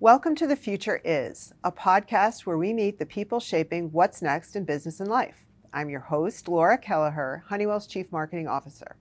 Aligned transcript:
Welcome 0.00 0.36
to 0.36 0.46
The 0.46 0.54
Future 0.54 1.00
Is, 1.04 1.52
a 1.64 1.72
podcast 1.72 2.46
where 2.46 2.56
we 2.56 2.72
meet 2.72 3.00
the 3.00 3.04
people 3.04 3.40
shaping 3.40 3.90
what's 3.90 4.22
next 4.22 4.54
in 4.54 4.64
business 4.64 5.00
and 5.00 5.10
life. 5.10 5.46
I'm 5.72 5.90
your 5.90 6.00
host, 6.00 6.46
Laura 6.46 6.78
Kelleher, 6.78 7.42
Honeywell's 7.48 7.88
Chief 7.88 8.12
Marketing 8.12 8.46
Officer. 8.46 8.96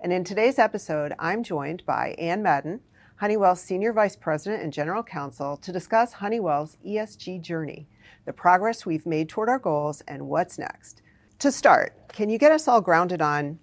And 0.00 0.10
in 0.10 0.24
today's 0.24 0.58
episode, 0.58 1.12
I'm 1.18 1.42
joined 1.42 1.84
by 1.84 2.14
Anne 2.18 2.42
Madden, 2.42 2.80
Honeywell's 3.16 3.60
Senior 3.60 3.92
Vice 3.92 4.16
President 4.16 4.62
and 4.62 4.72
General 4.72 5.02
Counsel, 5.02 5.58
to 5.58 5.70
discuss 5.70 6.14
Honeywell's 6.14 6.78
ESG 6.86 7.42
journey, 7.42 7.86
the 8.24 8.32
progress 8.32 8.84
we've 8.86 9.06
made 9.06 9.28
toward 9.28 9.48
our 9.48 9.58
goals, 9.58 10.02
and 10.08 10.28
what's 10.28 10.58
next. 10.58 11.02
To 11.40 11.52
start, 11.52 11.94
can 12.08 12.28
you 12.28 12.38
get 12.38 12.52
us 12.52 12.66
all 12.66 12.80
grounded 12.80 13.22
on 13.22 13.58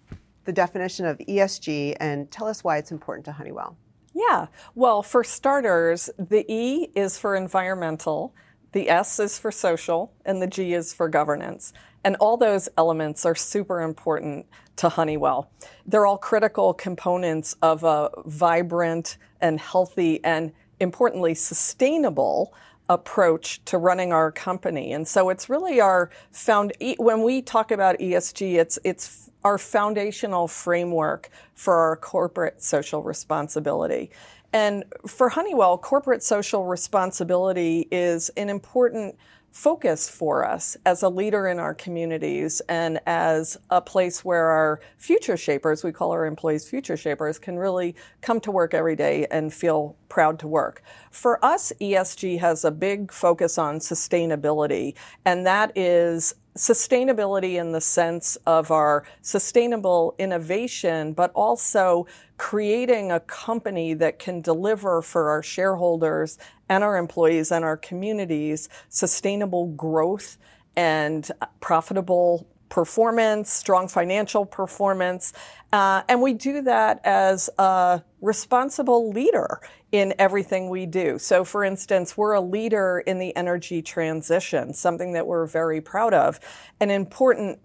the 0.45 0.53
definition 0.53 1.05
of 1.05 1.17
ESG 1.17 1.97
and 1.99 2.29
tell 2.31 2.47
us 2.47 2.63
why 2.63 2.77
it's 2.77 2.91
important 2.91 3.25
to 3.25 3.31
Honeywell? 3.31 3.77
Yeah. 4.13 4.47
Well, 4.75 5.03
for 5.03 5.23
starters, 5.23 6.09
the 6.17 6.45
E 6.51 6.89
is 6.95 7.17
for 7.17 7.35
environmental, 7.35 8.33
the 8.71 8.89
S 8.89 9.19
is 9.19 9.37
for 9.37 9.51
social, 9.51 10.13
and 10.25 10.41
the 10.41 10.47
G 10.47 10.73
is 10.73 10.93
for 10.93 11.09
governance. 11.09 11.73
And 12.03 12.15
all 12.17 12.37
those 12.37 12.69
elements 12.77 13.25
are 13.25 13.35
super 13.35 13.81
important 13.81 14.45
to 14.77 14.89
Honeywell. 14.89 15.51
They're 15.85 16.05
all 16.05 16.17
critical 16.17 16.73
components 16.73 17.55
of 17.61 17.83
a 17.83 18.09
vibrant 18.25 19.17
and 19.41 19.59
healthy 19.59 20.23
and 20.23 20.53
importantly 20.79 21.33
sustainable 21.33 22.53
approach 22.89 23.63
to 23.65 23.77
running 23.77 24.13
our 24.13 24.31
company. 24.31 24.93
And 24.93 25.07
so 25.07 25.29
it's 25.29 25.49
really 25.49 25.79
our 25.79 26.09
found 26.31 26.73
when 26.97 27.23
we 27.23 27.41
talk 27.41 27.71
about 27.71 27.97
ESG, 27.99 28.55
it's 28.55 28.79
it's 28.83 29.29
our 29.43 29.57
foundational 29.57 30.47
framework 30.47 31.29
for 31.53 31.75
our 31.75 31.95
corporate 31.95 32.61
social 32.61 33.03
responsibility. 33.03 34.09
And 34.53 34.85
for 35.05 35.29
Honeywell, 35.29 35.77
corporate 35.77 36.23
social 36.23 36.65
responsibility 36.65 37.87
is 37.91 38.29
an 38.37 38.49
important 38.49 39.17
focus 39.55 40.09
for 40.09 40.45
us 40.45 40.75
as 40.85 41.01
a 41.01 41.07
leader 41.07 41.47
in 41.47 41.59
our 41.59 41.73
communities 41.73 42.61
and 42.67 42.99
as 43.07 43.57
a 43.69 43.81
place 43.81 44.23
where 44.23 44.47
our 44.47 44.81
future 44.97 45.37
shapers, 45.37 45.81
we 45.81 45.93
call 45.93 46.11
our 46.11 46.25
employees 46.25 46.69
future 46.69 46.97
shapers, 46.97 47.39
can 47.39 47.57
really 47.57 47.95
come 48.19 48.41
to 48.41 48.51
work 48.51 48.73
every 48.73 48.97
day 48.97 49.25
and 49.31 49.53
feel 49.53 49.95
proud 50.09 50.37
to 50.37 50.45
work. 50.45 50.83
For 51.09 51.43
us, 51.43 51.71
ESG 51.79 52.37
has 52.41 52.65
a 52.65 52.69
big 52.69 53.13
focus 53.13 53.57
on 53.57 53.79
sustainability, 53.79 54.93
and 55.23 55.45
that 55.45 55.71
is 55.77 56.35
sustainability 56.57 57.55
in 57.55 57.71
the 57.71 57.81
sense 57.81 58.37
of 58.45 58.71
our 58.71 59.05
sustainable 59.21 60.15
innovation, 60.17 61.13
but 61.13 61.31
also 61.33 62.07
creating 62.37 63.11
a 63.11 63.19
company 63.21 63.93
that 63.93 64.19
can 64.19 64.41
deliver 64.41 65.01
for 65.01 65.29
our 65.29 65.43
shareholders 65.43 66.37
and 66.69 66.83
our 66.83 66.97
employees 66.97 67.51
and 67.51 67.63
our 67.65 67.77
communities 67.77 68.69
sustainable 68.89 69.67
growth 69.67 70.37
and 70.75 71.31
profitable 71.59 72.47
performance, 72.69 73.51
strong 73.51 73.87
financial 73.87 74.45
performance. 74.45 75.33
Uh, 75.71 76.01
and 76.09 76.21
we 76.21 76.33
do 76.33 76.61
that 76.61 76.99
as 77.03 77.49
a 77.57 78.01
responsible 78.21 79.11
leader 79.11 79.61
in 79.91 80.13
everything 80.19 80.69
we 80.69 80.85
do. 80.85 81.17
So, 81.17 81.43
for 81.43 81.63
instance, 81.63 82.17
we're 82.17 82.33
a 82.33 82.41
leader 82.41 83.03
in 83.05 83.19
the 83.19 83.35
energy 83.35 83.81
transition, 83.81 84.73
something 84.73 85.13
that 85.13 85.27
we're 85.27 85.45
very 85.45 85.79
proud 85.79 86.13
of. 86.13 86.39
An 86.79 86.91
important 86.91 87.59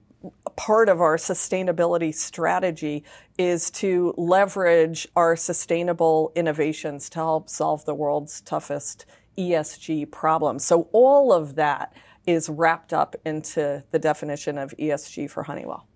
part 0.56 0.88
of 0.88 1.00
our 1.00 1.16
sustainability 1.16 2.14
strategy 2.14 3.04
is 3.38 3.70
to 3.70 4.14
leverage 4.16 5.08
our 5.16 5.36
sustainable 5.36 6.32
innovations 6.34 7.08
to 7.10 7.18
help 7.18 7.48
solve 7.48 7.84
the 7.84 7.94
world's 7.94 8.40
toughest 8.42 9.06
ESG 9.38 10.10
problems. 10.10 10.64
So, 10.64 10.88
all 10.92 11.32
of 11.32 11.54
that 11.54 11.94
is 12.26 12.48
wrapped 12.48 12.92
up 12.92 13.16
into 13.24 13.82
the 13.90 13.98
definition 13.98 14.58
of 14.58 14.74
ESG 14.78 15.30
for 15.30 15.42
Honeywell. 15.42 15.86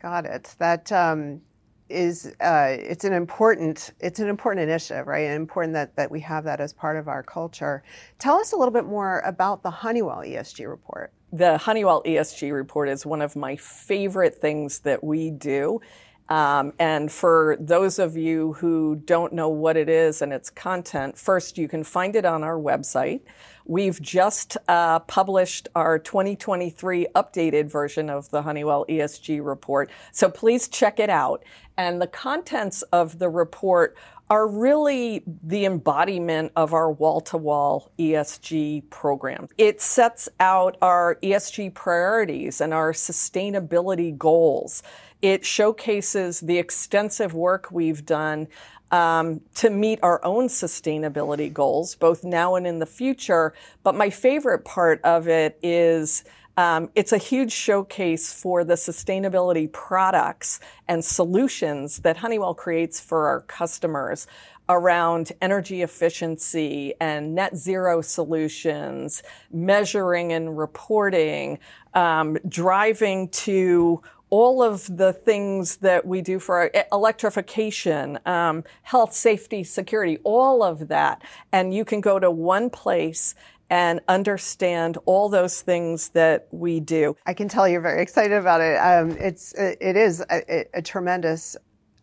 Got 0.00 0.24
it. 0.24 0.54
That 0.58 0.90
um, 0.90 1.42
is 1.90 2.34
uh, 2.40 2.76
it's 2.78 3.04
an 3.04 3.12
important 3.12 3.92
it's 4.00 4.20
an 4.20 4.28
important 4.28 4.62
initiative, 4.62 5.06
right? 5.06 5.26
And 5.26 5.34
important 5.34 5.74
that 5.74 5.96
that 5.96 6.10
we 6.10 6.20
have 6.20 6.44
that 6.44 6.60
as 6.60 6.72
part 6.72 6.96
of 6.96 7.08
our 7.08 7.22
culture. 7.22 7.82
Tell 8.18 8.36
us 8.36 8.52
a 8.52 8.56
little 8.56 8.72
bit 8.72 8.86
more 8.86 9.20
about 9.20 9.62
the 9.62 9.70
Honeywell 9.70 10.18
ESG 10.18 10.68
report. 10.68 11.12
The 11.32 11.58
Honeywell 11.58 12.02
ESG 12.02 12.52
report 12.52 12.88
is 12.88 13.06
one 13.06 13.22
of 13.22 13.36
my 13.36 13.54
favorite 13.54 14.34
things 14.34 14.80
that 14.80 15.04
we 15.04 15.30
do. 15.30 15.80
Um, 16.28 16.72
and 16.78 17.10
for 17.10 17.56
those 17.60 17.98
of 17.98 18.16
you 18.16 18.54
who 18.54 19.02
don't 19.04 19.32
know 19.32 19.48
what 19.48 19.76
it 19.76 19.88
is 19.88 20.22
and 20.22 20.32
its 20.32 20.48
content, 20.48 21.18
first 21.18 21.58
you 21.58 21.68
can 21.68 21.82
find 21.84 22.14
it 22.14 22.24
on 22.24 22.42
our 22.44 22.56
website. 22.56 23.22
We've 23.64 24.00
just 24.00 24.56
uh, 24.66 25.00
published 25.00 25.68
our 25.74 25.98
2023 25.98 27.06
updated 27.14 27.70
version 27.70 28.10
of 28.10 28.30
the 28.30 28.42
Honeywell 28.42 28.84
ESG 28.88 29.44
report. 29.44 29.90
So 30.12 30.28
please 30.28 30.68
check 30.68 30.98
it 30.98 31.10
out. 31.10 31.44
And 31.76 32.00
the 32.00 32.06
contents 32.06 32.82
of 32.92 33.18
the 33.18 33.28
report 33.28 33.96
are 34.30 34.46
really 34.46 35.24
the 35.42 35.64
embodiment 35.64 36.52
of 36.54 36.72
our 36.72 36.90
wall 36.90 37.20
to 37.20 37.36
wall 37.36 37.90
ESG 37.98 38.88
program. 38.88 39.48
It 39.58 39.80
sets 39.80 40.28
out 40.38 40.78
our 40.80 41.18
ESG 41.20 41.74
priorities 41.74 42.60
and 42.60 42.72
our 42.72 42.92
sustainability 42.92 44.16
goals. 44.16 44.84
It 45.20 45.44
showcases 45.44 46.40
the 46.40 46.58
extensive 46.58 47.34
work 47.34 47.72
we've 47.72 48.06
done 48.06 48.46
um, 48.92 49.40
to 49.56 49.68
meet 49.68 49.98
our 50.02 50.24
own 50.24 50.48
sustainability 50.48 51.52
goals, 51.52 51.96
both 51.96 52.24
now 52.24 52.54
and 52.54 52.66
in 52.66 52.78
the 52.78 52.86
future. 52.86 53.52
But 53.82 53.96
my 53.96 54.10
favorite 54.10 54.64
part 54.64 55.00
of 55.02 55.28
it 55.28 55.58
is 55.62 56.24
um, 56.56 56.90
it's 56.94 57.12
a 57.12 57.18
huge 57.18 57.52
showcase 57.52 58.32
for 58.32 58.64
the 58.64 58.74
sustainability 58.74 59.70
products 59.70 60.60
and 60.88 61.04
solutions 61.04 61.98
that 61.98 62.18
Honeywell 62.18 62.54
creates 62.54 63.00
for 63.00 63.26
our 63.28 63.40
customers 63.42 64.26
around 64.68 65.32
energy 65.42 65.82
efficiency 65.82 66.94
and 67.00 67.34
net 67.34 67.56
zero 67.56 68.00
solutions, 68.00 69.22
measuring 69.52 70.32
and 70.32 70.56
reporting, 70.56 71.58
um, 71.94 72.38
driving 72.48 73.28
to 73.30 74.00
all 74.30 74.62
of 74.62 74.96
the 74.96 75.12
things 75.12 75.78
that 75.78 76.06
we 76.06 76.22
do 76.22 76.38
for 76.38 76.56
our 76.56 76.70
electrification, 76.92 78.16
um, 78.26 78.62
health, 78.82 79.12
safety, 79.12 79.64
security, 79.64 80.18
all 80.22 80.62
of 80.62 80.86
that. 80.86 81.20
And 81.52 81.74
you 81.74 81.84
can 81.84 82.00
go 82.00 82.20
to 82.20 82.30
one 82.30 82.70
place 82.70 83.34
and 83.70 84.00
understand 84.08 84.98
all 85.06 85.28
those 85.28 85.62
things 85.62 86.10
that 86.10 86.48
we 86.50 86.80
do. 86.80 87.16
I 87.24 87.32
can 87.32 87.48
tell 87.48 87.68
you're 87.68 87.80
very 87.80 88.02
excited 88.02 88.36
about 88.36 88.60
it. 88.60 88.76
Um, 88.76 89.12
it's 89.12 89.54
it 89.54 89.96
is 89.96 90.20
a, 90.30 90.66
a, 90.74 90.82
tremendous 90.82 91.56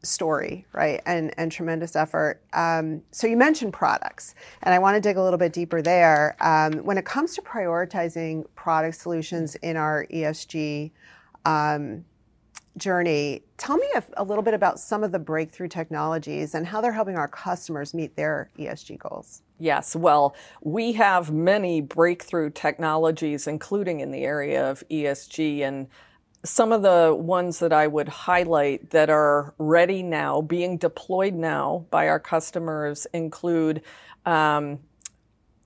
story, 0.04 0.66
right, 0.74 1.02
and 1.06 1.34
and 1.38 1.52
tremendous 1.52 1.96
effort. 1.96 2.42
Um, 2.54 3.02
so 3.12 3.28
you 3.28 3.36
mentioned 3.36 3.74
products, 3.74 4.34
and 4.64 4.74
I 4.74 4.80
want 4.80 4.96
to 4.96 5.02
dig 5.02 5.18
a 5.18 5.24
little 5.24 5.38
bit 5.38 5.52
deeper 5.52 5.82
there. 5.82 6.38
Um, 6.40 6.86
when 6.86 6.98
it 6.98 7.06
comes 7.06 7.36
to 7.36 7.42
prioritizing 7.42 8.46
product 8.56 8.96
solutions 8.96 9.56
in 9.56 9.76
our 9.76 10.08
ESG 10.08 10.92
um, 11.46 12.06
journey, 12.78 13.44
tell 13.58 13.78
me 13.78 13.88
a, 13.96 14.04
a, 14.18 14.24
little 14.24 14.44
bit 14.44 14.54
about 14.54 14.80
some 14.80 15.04
of 15.04 15.12
the 15.12 15.20
breakthrough 15.20 15.68
technologies 15.68 16.56
and 16.56 16.66
how 16.68 16.82
they're 16.82 16.92
helping 16.92 17.16
our 17.16 17.28
customers 17.28 17.94
meet 17.94 18.16
their 18.16 18.50
ESG 18.58 18.98
goals. 19.00 19.42
Yes, 19.60 19.96
well, 19.96 20.36
we 20.62 20.94
have 20.94 21.32
many 21.32 21.82
breakthrough 21.82 22.52
technologies, 22.52 23.48
including 23.48 24.00
in 24.00 24.12
the 24.12 24.24
area 24.24 24.70
of 24.70 24.84
ESG. 24.90 25.62
And 25.62 25.88
some 26.46 26.72
of 26.72 26.84
the 26.84 27.16
ones 27.18 27.60
that 27.60 27.74
I 27.74 27.88
would 27.88 28.08
highlight 28.08 28.92
that 28.92 29.10
are 29.10 29.54
ready 29.58 30.04
now, 30.04 30.42
being 30.42 30.78
deployed 30.78 31.34
now 31.34 31.86
by 31.90 32.08
our 32.08 32.20
customers, 32.20 33.08
include 33.14 33.82
um, 34.26 34.80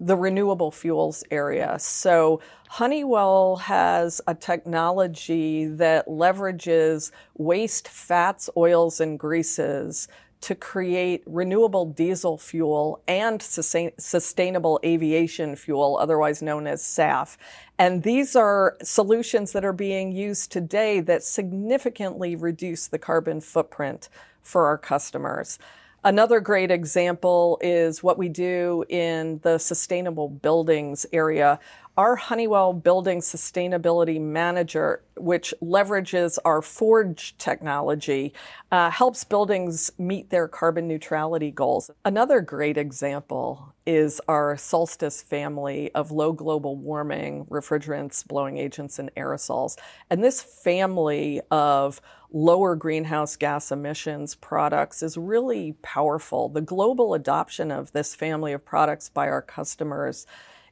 the 0.02 0.18
renewable 0.18 0.72
fuels 0.72 1.24
area. 1.30 1.78
So 1.80 2.42
Honeywell 2.70 3.58
has 3.58 4.20
a 4.26 4.34
technology 4.34 5.66
that 5.66 6.08
leverages 6.08 7.12
waste 7.38 7.88
fats, 7.88 8.50
oils, 8.58 9.00
and 9.00 9.20
greases 9.20 10.08
to 10.42 10.56
create 10.56 11.22
renewable 11.28 11.86
diesel 11.86 12.36
fuel 12.36 13.00
and 13.08 13.44
sustain- 13.44 13.92
sustainable 14.00 14.80
aviation 14.84 15.56
fuel, 15.56 16.00
otherwise 16.02 16.42
known 16.42 16.66
as 16.66 16.82
SAF. 16.82 17.38
And 17.78 18.02
these 18.02 18.36
are 18.36 18.76
solutions 18.82 19.52
that 19.52 19.64
are 19.64 19.74
being 19.74 20.12
used 20.12 20.52
today 20.52 21.00
that 21.02 21.22
significantly 21.22 22.36
reduce 22.36 22.88
the 22.88 22.98
carbon 22.98 23.40
footprint 23.40 24.10
for 24.42 24.66
our 24.66 24.80
customers. 24.80 25.60
Another 26.04 26.40
great 26.40 26.72
example 26.72 27.60
is 27.62 28.02
what 28.02 28.18
we 28.18 28.28
do 28.28 28.84
in 28.90 29.40
the 29.44 29.60
sustainable 29.60 30.30
buildings 30.30 31.06
area. 31.14 31.60
our 31.98 32.16
Honeywell 32.16 32.74
Building 32.74 33.20
Sustainability 33.20 34.20
Manager, 34.20 35.04
which 35.18 35.54
leverages 35.62 36.40
our 36.46 36.62
Forge 36.62 37.38
technology, 37.38 38.34
uh, 38.72 38.90
helps 38.90 39.24
buildings 39.26 39.92
meet 40.00 40.30
their 40.30 40.48
carbon 40.48 40.88
neutrality 40.88 41.52
goals. 41.52 41.92
Another 42.06 42.40
great 42.40 42.78
example 42.78 43.76
is 43.86 44.22
our 44.28 44.56
Solstice 44.56 45.22
family 45.22 45.92
of 45.94 46.12
low 46.12 46.32
global 46.32 46.78
warming 46.78 47.46
refrigerants, 47.46 48.26
blowing 48.26 48.58
agents, 48.58 48.98
and 48.98 49.14
aerosols. 49.16 49.78
And 50.10 50.24
this 50.24 50.42
family 50.42 51.42
of 51.52 52.00
lower 52.32 52.76
greenhouse 52.76 53.36
gas 53.36 53.72
emissions 53.72 54.36
products 54.36 55.04
is 55.04 55.18
really 55.18 55.74
powerful. 55.82 56.50
The 56.50 56.62
global 56.62 57.14
adoption 57.14 57.72
of 57.72 57.92
this 57.92 58.16
family 58.16 58.54
of 58.54 58.66
products 58.66 59.10
by 59.10 59.28
our 59.28 59.42
customers 59.42 60.26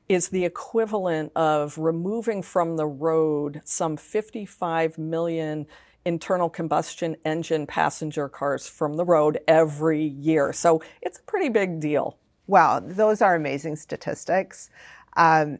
is 0.07 0.29
the 0.29 0.45
equivalent 0.45 1.31
of 1.35 1.77
removing 1.77 2.41
from 2.41 2.77
the 2.77 2.87
road 2.87 3.61
some 3.63 3.97
55 3.97 4.97
million 4.97 5.67
internal 6.05 6.49
combustion 6.49 7.15
engine 7.25 7.67
passenger 7.67 8.29
cars 8.29 8.67
from 8.67 8.95
the 8.95 9.05
road 9.05 9.39
every 9.47 10.03
year. 10.03 10.53
So 10.53 10.81
it's 11.01 11.19
a 11.19 11.23
pretty 11.23 11.49
big 11.49 11.79
deal. 11.79 12.17
Wow, 12.47 12.79
those 12.79 13.21
are 13.21 13.35
amazing 13.35 13.75
statistics. 13.75 14.71
Um, 15.15 15.59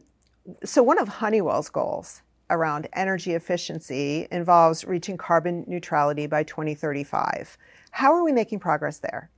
so, 0.64 0.82
one 0.82 0.98
of 0.98 1.06
Honeywell's 1.06 1.68
goals 1.68 2.22
around 2.50 2.88
energy 2.92 3.34
efficiency 3.34 4.26
involves 4.30 4.84
reaching 4.84 5.16
carbon 5.16 5.64
neutrality 5.66 6.26
by 6.26 6.42
2035. 6.42 7.56
How 7.92 8.12
are 8.12 8.24
we 8.24 8.32
making 8.32 8.58
progress 8.58 8.98
there? 8.98 9.30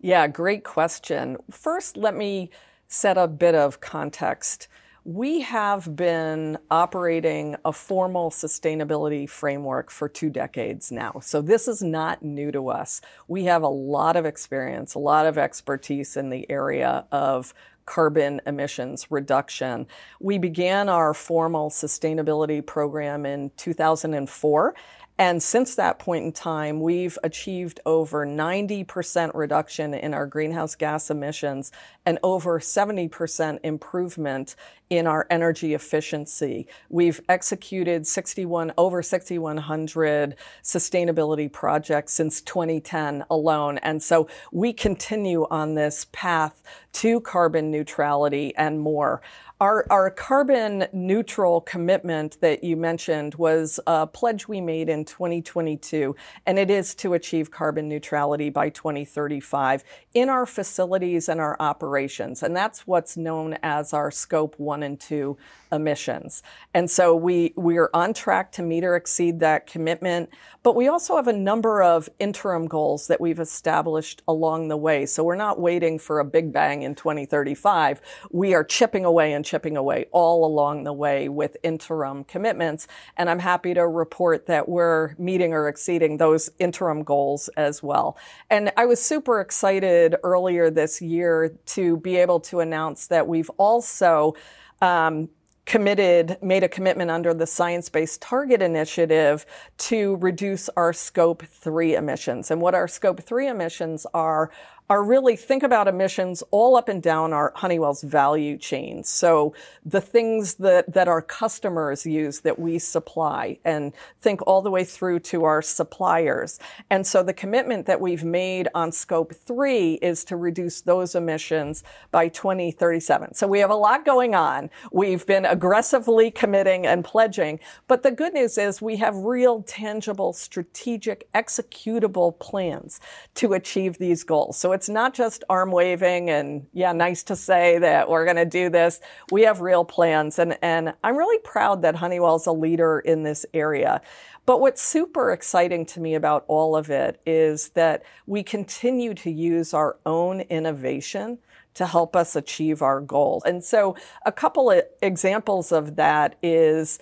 Yeah, 0.00 0.26
great 0.26 0.64
question. 0.64 1.36
First, 1.50 1.96
let 1.96 2.16
me 2.16 2.50
set 2.88 3.16
a 3.16 3.28
bit 3.28 3.54
of 3.54 3.80
context. 3.80 4.68
We 5.04 5.40
have 5.40 5.96
been 5.96 6.58
operating 6.70 7.56
a 7.64 7.72
formal 7.72 8.30
sustainability 8.30 9.28
framework 9.28 9.90
for 9.90 10.08
two 10.08 10.30
decades 10.30 10.92
now. 10.92 11.20
So 11.22 11.42
this 11.42 11.66
is 11.66 11.82
not 11.82 12.22
new 12.22 12.52
to 12.52 12.68
us. 12.68 13.00
We 13.26 13.44
have 13.44 13.62
a 13.62 13.68
lot 13.68 14.14
of 14.14 14.26
experience, 14.26 14.94
a 14.94 15.00
lot 15.00 15.26
of 15.26 15.38
expertise 15.38 16.16
in 16.16 16.30
the 16.30 16.48
area 16.48 17.04
of 17.10 17.52
carbon 17.86 18.40
emissions 18.46 19.10
reduction. 19.10 19.86
We 20.20 20.38
began 20.38 20.88
our 20.88 21.14
formal 21.14 21.70
sustainability 21.70 22.64
program 22.64 23.26
in 23.26 23.50
2004 23.56 24.74
and 25.18 25.42
since 25.42 25.74
that 25.74 25.98
point 25.98 26.24
in 26.24 26.32
time, 26.32 26.80
we've 26.80 27.18
achieved 27.22 27.80
over 27.84 28.26
90% 28.26 29.30
reduction 29.34 29.94
in 29.94 30.14
our 30.14 30.26
greenhouse 30.26 30.74
gas 30.74 31.10
emissions 31.10 31.70
and 32.06 32.18
over 32.22 32.58
70% 32.58 33.58
improvement 33.62 34.56
in 34.92 35.06
our 35.06 35.26
energy 35.30 35.72
efficiency. 35.72 36.66
We've 36.90 37.22
executed 37.26 38.06
61, 38.06 38.74
over 38.76 39.02
6,100 39.02 40.36
sustainability 40.62 41.50
projects 41.50 42.12
since 42.12 42.42
2010 42.42 43.24
alone. 43.30 43.78
And 43.78 44.02
so 44.02 44.28
we 44.52 44.74
continue 44.74 45.46
on 45.50 45.76
this 45.76 46.08
path 46.12 46.62
to 46.92 47.22
carbon 47.22 47.70
neutrality 47.70 48.54
and 48.54 48.80
more. 48.80 49.22
Our, 49.62 49.86
our 49.90 50.10
carbon 50.10 50.88
neutral 50.92 51.60
commitment 51.60 52.40
that 52.40 52.64
you 52.64 52.76
mentioned 52.76 53.36
was 53.36 53.78
a 53.86 54.08
pledge 54.08 54.48
we 54.48 54.60
made 54.60 54.88
in 54.88 55.04
2022, 55.04 56.16
and 56.44 56.58
it 56.58 56.68
is 56.68 56.96
to 56.96 57.14
achieve 57.14 57.52
carbon 57.52 57.88
neutrality 57.88 58.50
by 58.50 58.70
2035 58.70 59.84
in 60.14 60.28
our 60.28 60.46
facilities 60.46 61.28
and 61.28 61.40
our 61.40 61.56
operations. 61.60 62.42
And 62.42 62.56
that's 62.56 62.88
what's 62.88 63.16
known 63.16 63.56
as 63.62 63.92
our 63.92 64.10
scope 64.10 64.58
one 64.58 64.82
and 64.82 64.98
two 64.98 65.36
emissions. 65.70 66.42
And 66.74 66.90
so 66.90 67.14
we, 67.14 67.54
we 67.56 67.78
are 67.78 67.90
on 67.94 68.14
track 68.14 68.50
to 68.52 68.62
meet 68.62 68.82
or 68.82 68.96
exceed 68.96 69.38
that 69.40 69.68
commitment, 69.68 70.28
but 70.64 70.74
we 70.74 70.88
also 70.88 71.14
have 71.14 71.28
a 71.28 71.32
number 71.32 71.84
of 71.84 72.08
interim 72.18 72.66
goals 72.66 73.06
that 73.06 73.20
we've 73.20 73.38
established 73.38 74.22
along 74.26 74.68
the 74.68 74.76
way. 74.76 75.06
So 75.06 75.22
we're 75.22 75.36
not 75.36 75.60
waiting 75.60 76.00
for 76.00 76.18
a 76.18 76.24
big 76.24 76.52
bang 76.52 76.82
in 76.82 76.96
2035. 76.96 78.00
We 78.32 78.54
are 78.54 78.64
chipping 78.64 79.04
away 79.04 79.32
and 79.32 79.44
chipping 79.52 79.76
away 79.76 80.06
all 80.12 80.46
along 80.46 80.84
the 80.84 80.94
way 80.94 81.28
with 81.28 81.58
interim 81.62 82.24
commitments. 82.24 82.88
And 83.18 83.28
I'm 83.28 83.40
happy 83.40 83.74
to 83.74 83.86
report 83.86 84.46
that 84.46 84.66
we're 84.66 85.14
meeting 85.18 85.52
or 85.52 85.68
exceeding 85.68 86.16
those 86.16 86.48
interim 86.58 87.02
goals 87.02 87.48
as 87.54 87.82
well. 87.82 88.16
And 88.48 88.72
I 88.78 88.86
was 88.86 88.98
super 89.02 89.42
excited 89.42 90.16
earlier 90.22 90.70
this 90.70 91.02
year 91.02 91.54
to 91.66 91.98
be 91.98 92.16
able 92.16 92.40
to 92.40 92.60
announce 92.60 93.08
that 93.08 93.28
we've 93.28 93.50
also 93.58 94.34
um, 94.80 95.28
committed, 95.66 96.38
made 96.42 96.64
a 96.64 96.68
commitment 96.68 97.10
under 97.10 97.34
the 97.34 97.46
Science 97.46 97.90
Based 97.90 98.22
Target 98.22 98.62
Initiative 98.62 99.44
to 99.78 100.16
reduce 100.16 100.70
our 100.70 100.94
scope 100.94 101.42
three 101.42 101.94
emissions. 101.94 102.50
And 102.50 102.60
what 102.62 102.74
our 102.74 102.88
scope 102.88 103.20
three 103.20 103.48
emissions 103.48 104.06
are, 104.14 104.50
are 104.90 105.02
really 105.02 105.36
think 105.36 105.62
about 105.62 105.88
emissions 105.88 106.42
all 106.50 106.76
up 106.76 106.88
and 106.88 107.02
down 107.02 107.32
our 107.32 107.52
Honeywell's 107.56 108.02
value 108.02 108.58
chain. 108.58 109.04
So 109.04 109.54
the 109.84 110.00
things 110.00 110.54
that, 110.54 110.92
that 110.92 111.08
our 111.08 111.22
customers 111.22 112.04
use 112.04 112.40
that 112.40 112.58
we 112.58 112.78
supply 112.78 113.58
and 113.64 113.92
think 114.20 114.40
all 114.46 114.60
the 114.60 114.70
way 114.70 114.84
through 114.84 115.20
to 115.20 115.44
our 115.44 115.62
suppliers. 115.62 116.58
And 116.90 117.06
so 117.06 117.22
the 117.22 117.32
commitment 117.32 117.86
that 117.86 118.00
we've 118.00 118.24
made 118.24 118.68
on 118.74 118.92
scope 118.92 119.34
three 119.34 119.94
is 119.94 120.24
to 120.24 120.36
reduce 120.36 120.82
those 120.82 121.14
emissions 121.14 121.84
by 122.10 122.28
2037. 122.28 123.34
So 123.34 123.46
we 123.46 123.60
have 123.60 123.70
a 123.70 123.74
lot 123.74 124.04
going 124.04 124.34
on. 124.34 124.68
We've 124.90 125.26
been 125.26 125.46
aggressively 125.46 126.30
committing 126.30 126.86
and 126.86 127.04
pledging, 127.04 127.60
but 127.86 128.02
the 128.02 128.10
good 128.10 128.34
news 128.34 128.58
is 128.58 128.82
we 128.82 128.96
have 128.96 129.16
real 129.16 129.62
tangible 129.62 130.32
strategic 130.32 131.30
executable 131.32 132.38
plans 132.38 133.00
to 133.36 133.52
achieve 133.54 133.98
these 133.98 134.24
goals. 134.24 134.56
So 134.58 134.71
it's 134.72 134.88
not 134.88 135.14
just 135.14 135.44
arm 135.48 135.70
waving 135.70 136.30
and 136.30 136.66
yeah, 136.72 136.92
nice 136.92 137.22
to 137.24 137.36
say 137.36 137.78
that 137.78 138.08
we're 138.08 138.24
going 138.24 138.36
to 138.36 138.44
do 138.44 138.68
this. 138.68 139.00
We 139.30 139.42
have 139.42 139.60
real 139.60 139.84
plans 139.84 140.38
and, 140.38 140.58
and 140.62 140.94
I'm 141.04 141.16
really 141.16 141.38
proud 141.38 141.82
that 141.82 141.96
Honeywell's 141.96 142.46
a 142.46 142.52
leader 142.52 143.00
in 143.00 143.22
this 143.22 143.46
area. 143.54 144.00
But 144.44 144.60
what's 144.60 144.82
super 144.82 145.32
exciting 145.32 145.86
to 145.86 146.00
me 146.00 146.14
about 146.14 146.44
all 146.48 146.74
of 146.74 146.90
it 146.90 147.20
is 147.24 147.70
that 147.70 148.02
we 148.26 148.42
continue 148.42 149.14
to 149.14 149.30
use 149.30 149.72
our 149.72 149.98
own 150.04 150.40
innovation 150.42 151.38
to 151.74 151.86
help 151.86 152.16
us 152.16 152.36
achieve 152.36 152.82
our 152.82 153.00
goals. 153.00 153.44
And 153.44 153.62
so 153.64 153.96
a 154.26 154.32
couple 154.32 154.70
of 154.70 154.82
examples 155.00 155.72
of 155.72 155.96
that 155.96 156.36
is 156.42 156.98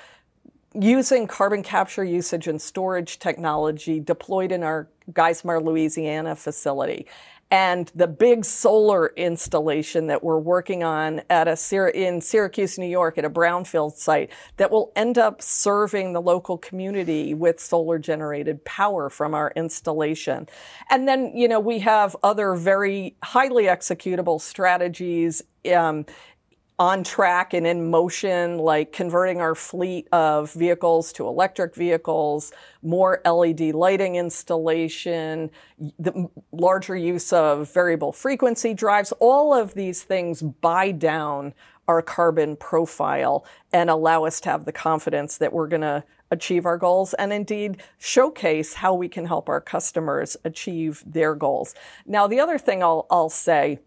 using 0.75 1.27
carbon 1.27 1.63
capture 1.63 2.05
usage 2.05 2.47
and 2.47 2.61
storage 2.61 3.19
technology 3.19 3.99
deployed 3.99 4.53
in 4.53 4.63
our 4.63 4.89
Geismar, 5.11 5.65
Louisiana 5.65 6.37
facility 6.37 7.07
and 7.51 7.91
the 7.95 8.07
big 8.07 8.45
solar 8.45 9.09
installation 9.17 10.07
that 10.07 10.23
we're 10.23 10.39
working 10.39 10.85
on 10.85 11.21
at 11.31 11.49
a 11.49 11.57
in 11.95 12.21
Syracuse, 12.21 12.79
New 12.79 12.87
York, 12.87 13.19
at 13.19 13.25
a 13.25 13.31
brownfield 13.31 13.93
site 13.93 14.31
that 14.57 14.71
will 14.71 14.93
end 14.95 15.19
up 15.19 15.43
serving 15.43 16.13
the 16.13 16.23
local 16.23 16.57
community 16.57 17.35
with 17.35 17.59
solar 17.59 17.99
generated 17.99 18.65
power 18.65 19.11
from 19.11 19.35
our 19.35 19.53
installation. 19.57 20.49
And 20.91 21.09
then, 21.09 21.37
you 21.37 21.49
know, 21.49 21.61
we 21.61 21.81
have 21.81 22.17
other 22.23 22.55
very 22.55 23.17
highly 23.23 23.65
executable 23.65 24.41
strategies 24.41 25.43
um, 25.75 26.07
on 26.81 27.05
track 27.05 27.53
and 27.53 27.67
in 27.67 27.91
motion, 27.91 28.57
like 28.57 28.91
converting 28.91 29.39
our 29.39 29.55
fleet 29.55 30.09
of 30.13 30.51
vehicles 30.55 31.13
to 31.13 31.29
electric 31.29 31.75
vehicles, 31.75 32.53
more 32.83 33.21
LED 33.27 33.61
lighting 33.75 34.17
installation, 34.17 35.51
the 35.99 36.27
larger 36.53 36.97
use 36.97 37.35
of 37.35 37.71
variable 37.71 38.13
frequency 38.13 38.73
drives. 38.73 39.13
All 39.21 39.53
of 39.53 39.75
these 39.75 40.03
things 40.03 40.41
buy 40.41 40.91
down 40.91 41.53
our 41.87 42.01
carbon 42.01 42.57
profile 42.57 43.45
and 43.75 43.91
allow 43.91 44.25
us 44.25 44.41
to 44.41 44.49
have 44.49 44.65
the 44.65 44.73
confidence 44.73 45.37
that 45.37 45.53
we're 45.53 45.69
going 45.69 45.83
to 45.83 46.03
achieve 46.31 46.65
our 46.65 46.79
goals 46.79 47.13
and 47.15 47.31
indeed 47.31 47.83
showcase 47.99 48.75
how 48.75 48.95
we 48.95 49.09
can 49.09 49.27
help 49.27 49.51
our 49.51 49.61
customers 49.61 50.35
achieve 50.45 51.03
their 51.05 51.35
goals. 51.35 51.75
Now, 52.07 52.27
the 52.27 52.41
other 52.41 52.57
thing 52.57 52.83
I'll, 52.83 53.07
I'll 53.11 53.29
say 53.29 53.81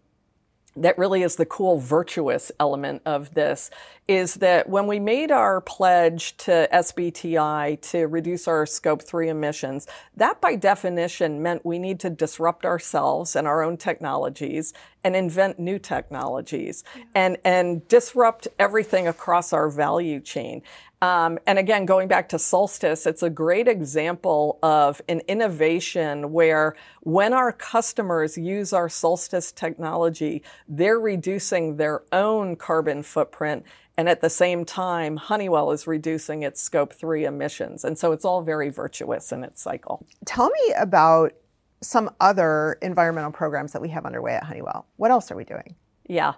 that 0.76 0.98
really 0.98 1.22
is 1.22 1.36
the 1.36 1.46
cool 1.46 1.78
virtuous 1.78 2.50
element 2.58 3.02
of 3.06 3.34
this 3.34 3.70
is 4.06 4.34
that 4.34 4.68
when 4.68 4.86
we 4.86 5.00
made 5.00 5.30
our 5.30 5.60
pledge 5.60 6.36
to 6.36 6.68
SBTI 6.72 7.80
to 7.80 8.06
reduce 8.06 8.46
our 8.46 8.66
scope 8.66 9.02
3 9.02 9.30
emissions, 9.30 9.86
that 10.16 10.40
by 10.40 10.56
definition 10.56 11.42
meant 11.42 11.64
we 11.64 11.78
need 11.78 11.98
to 12.00 12.10
disrupt 12.10 12.66
ourselves 12.66 13.34
and 13.34 13.46
our 13.46 13.62
own 13.62 13.76
technologies 13.78 14.74
and 15.02 15.16
invent 15.16 15.58
new 15.58 15.78
technologies 15.78 16.84
yeah. 16.96 17.04
and, 17.14 17.38
and 17.44 17.88
disrupt 17.88 18.46
everything 18.58 19.08
across 19.08 19.52
our 19.52 19.70
value 19.70 20.20
chain. 20.20 20.62
Um, 21.04 21.38
and 21.46 21.58
again, 21.58 21.84
going 21.84 22.08
back 22.08 22.30
to 22.30 22.38
Solstice, 22.38 23.06
it's 23.06 23.22
a 23.22 23.28
great 23.28 23.68
example 23.68 24.58
of 24.62 25.02
an 25.06 25.20
innovation 25.28 26.32
where 26.32 26.76
when 27.00 27.34
our 27.34 27.52
customers 27.52 28.38
use 28.38 28.72
our 28.72 28.88
Solstice 28.88 29.52
technology, 29.52 30.42
they're 30.66 30.98
reducing 30.98 31.76
their 31.76 32.02
own 32.10 32.56
carbon 32.56 33.02
footprint 33.02 33.64
And 33.96 34.08
at 34.08 34.20
the 34.20 34.30
same 34.30 34.64
time, 34.64 35.16
Honeywell 35.16 35.70
is 35.70 35.86
reducing 35.86 36.42
its 36.42 36.60
scope 36.60 36.92
three 36.92 37.24
emissions. 37.24 37.84
And 37.84 37.96
so 37.96 38.12
it's 38.12 38.24
all 38.24 38.42
very 38.42 38.68
virtuous 38.68 39.30
in 39.30 39.44
its 39.44 39.62
cycle. 39.62 40.04
Tell 40.24 40.50
me 40.50 40.74
about 40.76 41.32
some 41.80 42.10
other 42.20 42.78
environmental 42.82 43.30
programs 43.30 43.72
that 43.72 43.82
we 43.82 43.90
have 43.90 44.04
underway 44.06 44.34
at 44.34 44.44
Honeywell. 44.44 44.86
What 44.96 45.10
else 45.10 45.30
are 45.30 45.36
we 45.36 45.44
doing? 45.44 45.76
Yeah. 46.08 46.34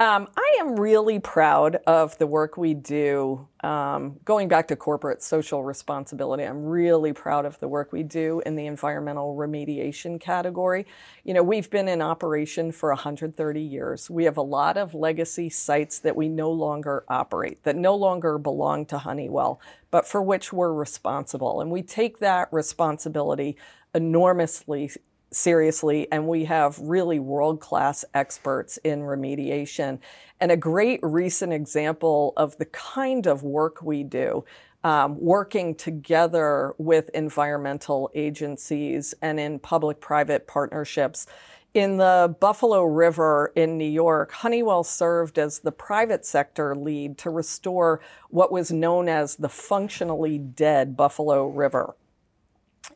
Um, 0.00 0.28
I 0.36 0.58
am 0.60 0.78
really 0.78 1.18
proud 1.18 1.80
of 1.84 2.16
the 2.18 2.26
work 2.28 2.56
we 2.56 2.72
do. 2.72 3.48
Um, 3.64 4.20
going 4.24 4.46
back 4.46 4.68
to 4.68 4.76
corporate 4.76 5.24
social 5.24 5.64
responsibility, 5.64 6.44
I'm 6.44 6.64
really 6.64 7.12
proud 7.12 7.44
of 7.44 7.58
the 7.58 7.66
work 7.66 7.92
we 7.92 8.04
do 8.04 8.40
in 8.46 8.54
the 8.54 8.66
environmental 8.66 9.34
remediation 9.34 10.20
category. 10.20 10.86
You 11.24 11.34
know, 11.34 11.42
we've 11.42 11.68
been 11.68 11.88
in 11.88 12.00
operation 12.00 12.70
for 12.70 12.90
130 12.90 13.60
years. 13.60 14.08
We 14.08 14.22
have 14.22 14.36
a 14.36 14.42
lot 14.42 14.76
of 14.76 14.94
legacy 14.94 15.50
sites 15.50 15.98
that 15.98 16.14
we 16.14 16.28
no 16.28 16.52
longer 16.52 17.02
operate, 17.08 17.64
that 17.64 17.74
no 17.74 17.96
longer 17.96 18.38
belong 18.38 18.86
to 18.86 18.98
Honeywell, 18.98 19.60
but 19.90 20.06
for 20.06 20.22
which 20.22 20.52
we're 20.52 20.72
responsible. 20.72 21.60
And 21.60 21.72
we 21.72 21.82
take 21.82 22.20
that 22.20 22.48
responsibility 22.52 23.56
enormously 23.92 24.92
seriously, 25.30 26.06
and 26.10 26.26
we 26.26 26.44
have 26.44 26.78
really 26.78 27.18
world 27.18 27.60
class 27.60 28.04
experts 28.14 28.78
in 28.78 29.00
remediation. 29.00 29.98
And 30.40 30.52
a 30.52 30.56
great 30.56 31.00
recent 31.02 31.52
example 31.52 32.32
of 32.36 32.56
the 32.58 32.66
kind 32.66 33.26
of 33.26 33.42
work 33.42 33.82
we 33.82 34.02
do. 34.02 34.44
Um, 34.84 35.20
working 35.20 35.74
together 35.74 36.72
with 36.78 37.10
environmental 37.12 38.12
agencies 38.14 39.12
and 39.20 39.40
in 39.40 39.58
public 39.58 40.00
private 40.00 40.46
partnerships. 40.46 41.26
In 41.74 41.96
the 41.96 42.34
Buffalo 42.40 42.84
River 42.84 43.52
in 43.56 43.76
New 43.76 43.90
York, 43.90 44.32
Honeywell 44.32 44.84
served 44.84 45.36
as 45.36 45.58
the 45.58 45.72
private 45.72 46.24
sector 46.24 46.76
lead 46.76 47.18
to 47.18 47.30
restore 47.30 48.00
what 48.30 48.52
was 48.52 48.70
known 48.70 49.08
as 49.08 49.36
the 49.36 49.48
functionally 49.48 50.38
dead 50.38 50.96
Buffalo 50.96 51.46
River. 51.46 51.96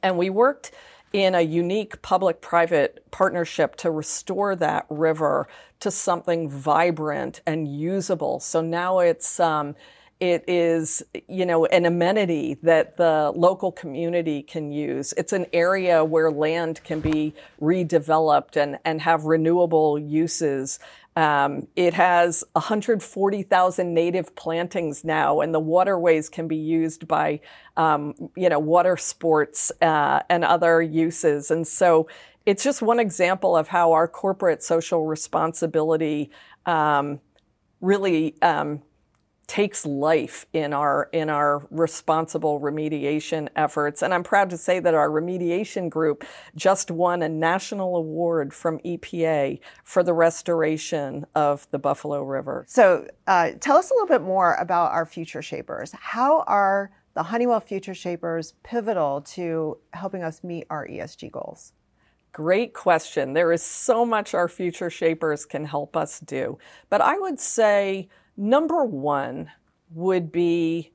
And 0.03 0.17
we 0.17 0.31
worked 0.31 0.71
in 1.13 1.35
a 1.35 1.41
unique 1.41 2.01
public 2.03 2.41
private 2.41 3.11
partnership 3.11 3.77
to 3.77 3.91
restore 3.91 4.57
that 4.57 4.87
river 4.89 5.49
to 5.81 5.91
something 5.91 6.49
vibrant 6.49 7.41
and 7.47 7.69
usable. 7.69 8.41
So 8.41 8.61
now 8.61 9.01
it's, 9.01 9.41
um, 9.41 9.75
it 10.21 10.45
is, 10.47 11.03
you 11.27 11.45
know, 11.45 11.67
an 11.67 11.85
amenity 11.85 12.57
that 12.63 12.97
the 12.97 13.33
local 13.35 13.73
community 13.73 14.43
can 14.43 14.71
use. 14.71 15.13
It's 15.17 15.33
an 15.33 15.47
area 15.53 16.05
where 16.05 16.31
land 16.31 16.81
can 16.85 17.01
be 17.01 17.35
redeveloped 17.61 18.57
and, 18.57 18.79
and 18.85 19.01
have 19.01 19.25
renewable 19.25 19.99
uses. 19.99 20.79
Um, 21.15 21.69
it 21.77 21.93
has 21.95 22.43
140,000 22.53 23.95
native 23.95 24.35
plantings 24.35 25.05
now, 25.05 25.41
and 25.41 25.55
the 25.55 25.61
waterways 25.61 26.29
can 26.29 26.49
be 26.49 26.57
used 26.57 27.07
by, 27.07 27.41
um, 27.77 28.15
you 28.37 28.49
know, 28.49 28.59
water 28.59 28.97
sports 28.97 29.71
uh, 29.83 30.21
and 30.31 30.45
other 30.45 30.81
uses. 30.81 31.51
And 31.51 31.67
so 31.67 32.09
it's 32.47 32.65
just 32.65 32.83
one 32.83 32.99
example 32.99 33.57
of 33.57 33.69
how 33.69 33.93
our 33.93 34.09
corporate 34.09 34.63
social 34.63 35.07
responsibility 35.07 36.31
um, 36.67 37.21
really 37.81 38.37
um, 38.41 38.83
takes 39.53 39.85
life 39.85 40.47
in 40.55 40.73
our 40.73 41.11
in 41.13 41.29
our 41.29 41.67
responsible 41.71 42.59
remediation 42.59 43.51
efforts 43.55 44.01
and 44.01 44.15
I'm 44.15 44.23
proud 44.23 44.49
to 44.49 44.57
say 44.57 44.81
that 44.81 44.95
our 44.95 45.11
remediation 45.11 45.91
group 45.91 46.25
just 46.57 46.91
won 46.91 47.21
a 47.21 47.29
national 47.29 47.97
award 47.97 48.55
from 48.55 48.79
EPA 48.79 49.61
for 49.85 50.03
the 50.03 50.15
restoration 50.15 51.27
of 51.35 51.71
the 51.71 51.79
Buffalo 51.79 52.23
River. 52.23 52.65
So 52.67 53.07
uh, 53.27 53.51
tell 53.61 53.77
us 53.77 53.91
a 53.91 53.93
little 53.93 54.09
bit 54.09 54.23
more 54.23 54.55
about 54.55 54.91
our 54.93 55.05
future 55.05 55.43
shapers. 55.43 55.93
How 56.01 56.45
are 56.47 56.91
the 57.13 57.25
Honeywell 57.25 57.61
Future 57.61 57.93
Shapers 57.93 58.55
pivotal 58.63 59.21
to 59.21 59.77
helping 59.93 60.23
us 60.23 60.43
meet 60.43 60.67
our 60.71 60.89
ESG 60.89 61.31
goals? 61.31 61.75
Great 62.33 62.73
question. 62.73 63.35
There 63.35 63.53
is 63.53 63.63
so 63.63 64.07
much 64.07 64.33
our 64.33 64.49
future 64.49 64.89
shapers 64.89 65.45
can 65.45 65.67
help 65.67 65.95
us 65.95 66.21
do. 66.21 66.57
But 66.89 67.03
I 67.03 67.19
would 67.19 67.39
say 67.39 68.09
Number 68.43 68.85
one 68.85 69.53
would 69.95 70.33
be 70.33 70.91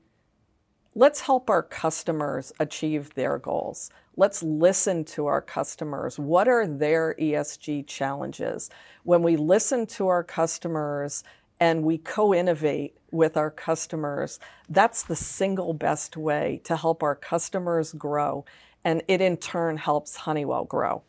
let's 0.94 1.22
help 1.22 1.48
our 1.48 1.62
customers 1.62 2.52
achieve 2.60 3.14
their 3.14 3.38
goals. 3.38 3.88
Let's 4.18 4.42
listen 4.42 5.02
to 5.06 5.24
our 5.28 5.40
customers. 5.40 6.18
What 6.18 6.46
are 6.46 6.66
their 6.66 7.14
ESG 7.18 7.86
challenges? 7.86 8.68
When 9.02 9.22
we 9.22 9.38
listen 9.38 9.86
to 9.86 10.08
our 10.08 10.22
customers 10.22 11.24
and 11.58 11.84
we 11.84 11.96
co 11.96 12.34
innovate 12.34 12.98
with 13.12 13.38
our 13.38 13.50
customers, 13.50 14.38
that's 14.68 15.02
the 15.02 15.16
single 15.16 15.72
best 15.72 16.18
way 16.18 16.60
to 16.64 16.76
help 16.76 17.02
our 17.02 17.14
customers 17.14 17.94
grow. 17.94 18.44
And 18.84 19.02
it 19.08 19.22
in 19.22 19.38
turn 19.38 19.78
helps 19.78 20.16
Honeywell 20.16 20.66
grow. 20.66 21.02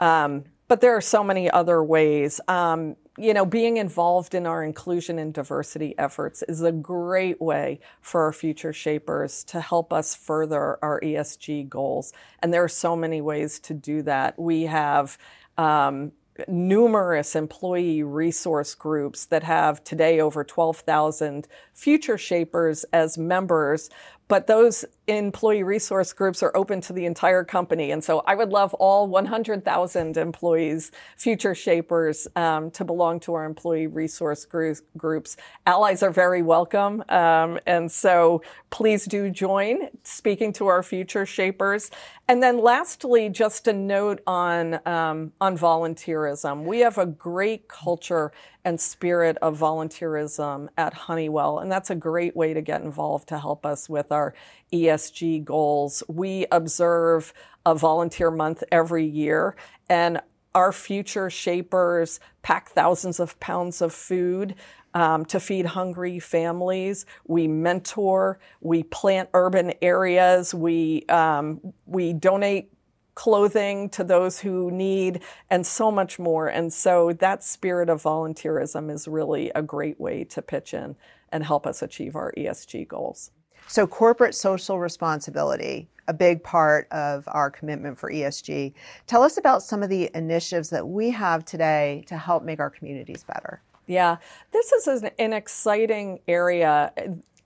Um, 0.00 0.42
but 0.66 0.80
there 0.80 0.96
are 0.96 1.00
so 1.00 1.22
many 1.22 1.48
other 1.48 1.84
ways. 1.84 2.40
Um, 2.48 2.96
you 3.18 3.34
know, 3.34 3.44
being 3.44 3.76
involved 3.76 4.34
in 4.34 4.46
our 4.46 4.62
inclusion 4.62 5.18
and 5.18 5.34
diversity 5.34 5.94
efforts 5.98 6.42
is 6.48 6.62
a 6.62 6.72
great 6.72 7.40
way 7.40 7.80
for 8.00 8.22
our 8.22 8.32
future 8.32 8.72
shapers 8.72 9.44
to 9.44 9.60
help 9.60 9.92
us 9.92 10.14
further 10.14 10.78
our 10.82 11.00
ESG 11.00 11.68
goals. 11.68 12.12
And 12.40 12.52
there 12.52 12.64
are 12.64 12.68
so 12.68 12.94
many 12.96 13.20
ways 13.20 13.58
to 13.60 13.74
do 13.74 14.02
that. 14.02 14.38
We 14.38 14.62
have 14.62 15.18
um, 15.56 16.12
numerous 16.46 17.34
employee 17.34 18.02
resource 18.02 18.74
groups 18.74 19.26
that 19.26 19.42
have 19.42 19.82
today 19.82 20.20
over 20.20 20.44
12,000 20.44 21.48
future 21.74 22.18
shapers 22.18 22.84
as 22.92 23.18
members, 23.18 23.90
but 24.28 24.46
those 24.46 24.84
employee 25.06 25.62
resource 25.62 26.12
groups 26.12 26.42
are 26.42 26.54
open 26.54 26.82
to 26.82 26.92
the 26.92 27.06
entire 27.06 27.42
company. 27.42 27.90
And 27.90 28.04
so 28.04 28.20
I 28.26 28.34
would 28.34 28.50
love 28.50 28.74
all 28.74 29.08
100,000 29.08 30.16
employees, 30.18 30.92
future 31.16 31.54
shapers, 31.54 32.28
um, 32.36 32.70
to 32.72 32.84
belong 32.84 33.20
to 33.20 33.34
our 33.34 33.46
employee 33.46 33.86
resource 33.86 34.44
groups. 34.44 35.36
Allies 35.66 36.02
are 36.02 36.10
very 36.10 36.42
welcome. 36.42 37.02
Um, 37.08 37.58
and 37.66 37.90
so 37.90 38.42
please 38.70 39.06
do 39.06 39.30
join 39.30 39.88
speaking 40.04 40.52
to 40.54 40.66
our 40.66 40.82
future 40.82 41.24
shapers. 41.24 41.90
And 42.28 42.42
then 42.42 42.58
lastly, 42.58 43.30
just 43.30 43.66
a 43.66 43.72
note 43.72 44.20
on, 44.26 44.86
um, 44.86 45.32
on 45.40 45.56
volunteerism. 45.56 46.64
We 46.64 46.80
have 46.80 46.98
a 46.98 47.06
great 47.06 47.68
culture 47.68 48.32
and 48.64 48.80
spirit 48.80 49.36
of 49.40 49.58
volunteerism 49.58 50.68
at 50.76 50.94
Honeywell. 50.94 51.58
And 51.58 51.70
that's 51.70 51.90
a 51.90 51.94
great 51.94 52.36
way 52.36 52.54
to 52.54 52.60
get 52.60 52.82
involved 52.82 53.28
to 53.28 53.38
help 53.38 53.64
us 53.64 53.88
with 53.88 54.12
our 54.12 54.34
ESG 54.72 55.44
goals. 55.44 56.02
We 56.08 56.46
observe 56.50 57.32
a 57.64 57.74
volunteer 57.74 58.30
month 58.30 58.62
every 58.70 59.04
year 59.04 59.56
and 59.88 60.20
our 60.54 60.72
future 60.72 61.30
shapers 61.30 62.20
pack 62.42 62.70
thousands 62.70 63.20
of 63.20 63.38
pounds 63.38 63.80
of 63.80 63.92
food 63.92 64.54
um, 64.94 65.24
to 65.26 65.38
feed 65.38 65.66
hungry 65.66 66.18
families. 66.18 67.06
We 67.26 67.46
mentor, 67.46 68.38
we 68.60 68.82
plant 68.82 69.28
urban 69.34 69.74
areas, 69.82 70.54
we 70.54 71.04
um, 71.08 71.60
we 71.86 72.12
donate 72.12 72.72
clothing 73.18 73.88
to 73.88 74.04
those 74.04 74.38
who 74.38 74.70
need, 74.70 75.20
and 75.50 75.66
so 75.66 75.90
much 75.90 76.20
more. 76.20 76.46
And 76.46 76.72
so 76.72 77.12
that 77.14 77.42
spirit 77.42 77.88
of 77.88 78.00
volunteerism 78.00 78.92
is 78.92 79.08
really 79.08 79.50
a 79.56 79.62
great 79.62 79.98
way 79.98 80.22
to 80.22 80.40
pitch 80.40 80.72
in 80.72 80.94
and 81.32 81.44
help 81.44 81.66
us 81.66 81.82
achieve 81.82 82.14
our 82.14 82.32
ESG 82.38 82.86
goals. 82.86 83.32
So, 83.66 83.88
corporate 83.88 84.36
social 84.36 84.78
responsibility, 84.78 85.88
a 86.06 86.14
big 86.14 86.44
part 86.44 86.86
of 86.92 87.24
our 87.26 87.50
commitment 87.50 87.98
for 87.98 88.08
ESG. 88.08 88.72
Tell 89.08 89.24
us 89.24 89.36
about 89.36 89.64
some 89.64 89.82
of 89.82 89.88
the 89.88 90.08
initiatives 90.14 90.70
that 90.70 90.86
we 90.86 91.10
have 91.10 91.44
today 91.44 92.04
to 92.06 92.16
help 92.16 92.44
make 92.44 92.60
our 92.60 92.70
communities 92.70 93.24
better. 93.24 93.60
Yeah, 93.88 94.18
this 94.52 94.70
is 94.70 94.86
an, 94.86 95.10
an 95.18 95.32
exciting 95.32 96.20
area. 96.28 96.92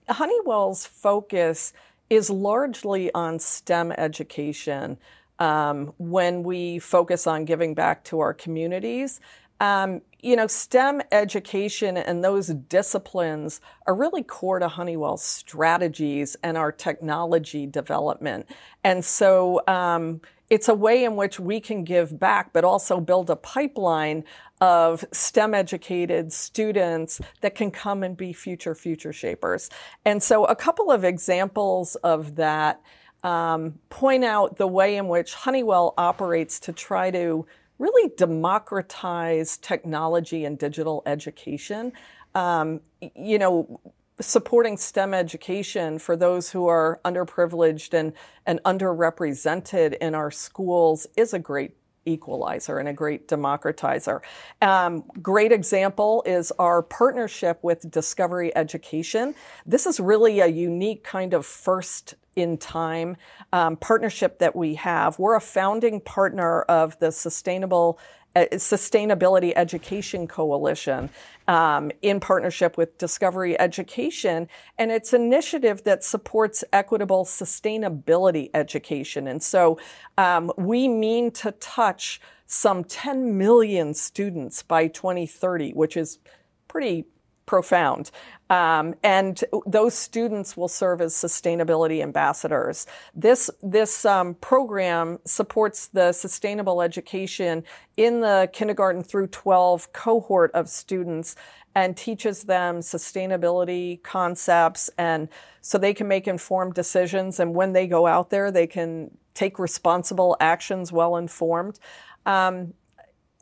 Honeywell's 0.07 0.85
focus 0.85 1.73
is 2.11 2.29
largely 2.29 3.11
on 3.15 3.39
STEM 3.39 3.91
education 3.93 4.99
um, 5.43 5.93
when 5.97 6.41
we 6.41 6.79
focus 6.79 7.27
on 7.27 7.43
giving 7.43 7.73
back 7.73 8.05
to 8.05 8.21
our 8.21 8.33
communities. 8.33 9.19
Um, 9.59 10.01
you 10.21 10.37
know, 10.37 10.47
STEM 10.47 11.01
education 11.11 11.97
and 11.97 12.23
those 12.23 12.47
disciplines 12.47 13.59
are 13.85 13.93
really 13.93 14.23
core 14.23 14.59
to 14.59 14.69
Honeywell's 14.69 15.21
strategies 15.23 16.37
and 16.43 16.57
our 16.57 16.71
technology 16.71 17.67
development. 17.67 18.49
And 18.85 19.03
so 19.03 19.61
um, 19.67 20.21
it's 20.49 20.69
a 20.69 20.73
way 20.73 21.03
in 21.03 21.17
which 21.17 21.41
we 21.41 21.59
can 21.59 21.83
give 21.83 22.17
back, 22.17 22.53
but 22.53 22.63
also 22.63 23.01
build 23.01 23.29
a 23.29 23.35
pipeline 23.35 24.23
of 24.61 25.03
STEM 25.11 25.53
educated 25.53 26.31
students 26.31 27.19
that 27.41 27.53
can 27.53 27.69
come 27.69 28.01
and 28.01 28.15
be 28.15 28.31
future 28.31 28.75
future 28.75 29.11
shapers. 29.11 29.69
And 30.05 30.23
so 30.23 30.45
a 30.45 30.55
couple 30.55 30.89
of 30.89 31.03
examples 31.03 31.95
of 31.95 32.35
that 32.35 32.81
um, 33.23 33.79
point 33.89 34.23
out 34.23 34.57
the 34.57 34.67
way 34.67 34.97
in 34.97 35.07
which 35.07 35.33
Honeywell 35.33 35.93
operates 35.97 36.59
to 36.61 36.73
try 36.73 37.11
to 37.11 37.45
really 37.79 38.11
democratize 38.17 39.57
technology 39.57 40.45
and 40.45 40.57
digital 40.57 41.01
education. 41.05 41.93
um, 42.35 42.81
you 43.15 43.37
know, 43.37 43.79
supporting 44.19 44.77
STEM 44.77 45.13
education 45.13 45.99
for 45.99 46.15
those 46.15 46.51
who 46.51 46.67
are 46.67 46.99
underprivileged 47.03 47.93
and, 47.93 48.13
and 48.45 48.61
underrepresented 48.63 49.97
in 49.97 50.15
our 50.15 50.31
schools 50.31 51.07
is 51.17 51.33
a 51.33 51.39
great 51.39 51.71
equalizer 52.05 52.79
and 52.79 52.89
a 52.89 52.93
great 52.93 53.27
democratizer. 53.27 54.19
Um, 54.61 55.03
great 55.21 55.51
example 55.51 56.21
is 56.25 56.51
our 56.59 56.81
partnership 56.83 57.59
with 57.61 57.89
Discovery 57.89 58.55
Education. 58.55 59.35
This 59.65 59.85
is 59.85 59.99
really 59.99 60.39
a 60.41 60.47
unique 60.47 61.03
kind 61.03 61.33
of 61.33 61.45
first 61.45 62.15
in 62.35 62.57
time 62.57 63.17
um, 63.51 63.77
partnership 63.77 64.39
that 64.39 64.55
we 64.55 64.75
have. 64.75 65.19
We're 65.19 65.35
a 65.35 65.41
founding 65.41 66.01
partner 66.01 66.63
of 66.63 66.97
the 66.99 67.11
Sustainable 67.11 67.99
uh, 68.35 68.45
Sustainability 68.53 69.53
Education 69.55 70.27
Coalition 70.27 71.09
um, 71.47 71.91
in 72.01 72.19
partnership 72.19 72.77
with 72.77 72.97
Discovery 72.97 73.59
Education. 73.59 74.47
And 74.77 74.91
it's 74.91 75.13
an 75.13 75.21
initiative 75.21 75.83
that 75.83 76.03
supports 76.03 76.63
equitable 76.73 77.25
sustainability 77.25 78.49
education. 78.55 79.27
And 79.27 79.43
so 79.43 79.77
um, 80.17 80.51
we 80.57 80.87
mean 80.87 81.29
to 81.31 81.51
touch 81.51 82.19
some 82.47 82.83
10 82.83 83.37
million 83.37 83.93
students 83.93 84.63
by 84.63 84.87
2030, 84.87 85.71
which 85.73 85.95
is 85.95 86.19
pretty 86.67 87.05
profound. 87.45 88.11
Um, 88.49 88.95
and 89.03 89.43
those 89.65 89.95
students 89.95 90.55
will 90.55 90.67
serve 90.67 91.01
as 91.01 91.13
sustainability 91.13 92.03
ambassadors. 92.03 92.85
This 93.15 93.49
this 93.61 94.05
um, 94.05 94.35
program 94.35 95.19
supports 95.25 95.87
the 95.87 96.11
sustainable 96.11 96.81
education 96.81 97.63
in 97.97 98.21
the 98.21 98.49
kindergarten 98.53 99.03
through 99.03 99.27
12 99.27 99.91
cohort 99.93 100.51
of 100.53 100.69
students 100.69 101.35
and 101.75 101.97
teaches 101.97 102.43
them 102.43 102.79
sustainability 102.79 104.01
concepts 104.03 104.89
and 104.97 105.27
so 105.61 105.77
they 105.77 105.93
can 105.93 106.07
make 106.07 106.27
informed 106.27 106.73
decisions 106.73 107.39
and 107.39 107.55
when 107.55 107.73
they 107.73 107.87
go 107.87 108.05
out 108.05 108.29
there 108.29 108.51
they 108.51 108.67
can 108.67 109.09
take 109.33 109.57
responsible 109.57 110.37
actions 110.39 110.91
well 110.91 111.15
informed 111.17 111.79
um, 112.25 112.73